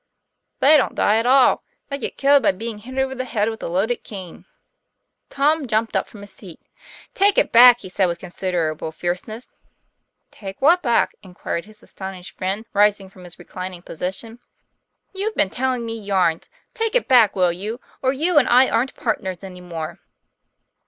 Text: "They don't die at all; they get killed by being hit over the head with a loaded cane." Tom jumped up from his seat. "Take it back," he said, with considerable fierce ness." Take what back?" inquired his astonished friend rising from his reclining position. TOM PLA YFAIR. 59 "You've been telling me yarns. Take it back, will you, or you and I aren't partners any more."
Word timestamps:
"They 0.61 0.77
don't 0.77 0.95
die 0.95 1.17
at 1.17 1.27
all; 1.27 1.63
they 1.89 1.99
get 1.99 2.17
killed 2.17 2.41
by 2.41 2.53
being 2.53 2.79
hit 2.79 2.97
over 2.97 3.13
the 3.13 3.23
head 3.23 3.49
with 3.51 3.61
a 3.61 3.67
loaded 3.67 3.97
cane." 4.03 4.45
Tom 5.29 5.67
jumped 5.67 5.95
up 5.95 6.07
from 6.07 6.21
his 6.21 6.31
seat. 6.33 6.59
"Take 7.13 7.37
it 7.37 7.51
back," 7.51 7.81
he 7.81 7.87
said, 7.87 8.07
with 8.07 8.17
considerable 8.17 8.91
fierce 8.91 9.27
ness." 9.27 9.47
Take 10.31 10.59
what 10.59 10.81
back?" 10.81 11.13
inquired 11.21 11.65
his 11.65 11.83
astonished 11.83 12.35
friend 12.35 12.65
rising 12.73 13.11
from 13.11 13.25
his 13.25 13.37
reclining 13.37 13.83
position. 13.83 14.37
TOM 14.37 14.37
PLA 14.37 14.41
YFAIR. 14.41 15.11
59 15.13 15.21
"You've 15.27 15.35
been 15.35 15.49
telling 15.51 15.85
me 15.85 15.99
yarns. 15.99 16.49
Take 16.73 16.95
it 16.95 17.07
back, 17.07 17.35
will 17.35 17.51
you, 17.51 17.79
or 18.01 18.11
you 18.11 18.39
and 18.39 18.49
I 18.49 18.69
aren't 18.71 18.95
partners 18.95 19.43
any 19.43 19.61
more." 19.61 19.99